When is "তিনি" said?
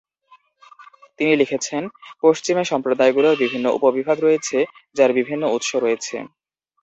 1.19-1.31